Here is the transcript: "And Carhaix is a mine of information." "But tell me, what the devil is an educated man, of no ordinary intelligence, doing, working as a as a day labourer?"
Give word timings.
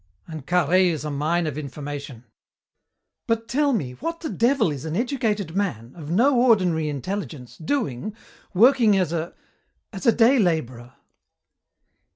"And 0.25 0.47
Carhaix 0.47 0.95
is 0.95 1.05
a 1.05 1.11
mine 1.11 1.45
of 1.45 1.59
information." 1.59 2.23
"But 3.27 3.47
tell 3.47 3.71
me, 3.71 3.91
what 3.91 4.21
the 4.21 4.31
devil 4.31 4.71
is 4.71 4.83
an 4.83 4.95
educated 4.95 5.55
man, 5.55 5.93
of 5.95 6.09
no 6.09 6.41
ordinary 6.41 6.89
intelligence, 6.89 7.55
doing, 7.57 8.15
working 8.51 8.97
as 8.97 9.13
a 9.13 9.35
as 9.93 10.07
a 10.07 10.11
day 10.11 10.39
labourer?" 10.39 10.95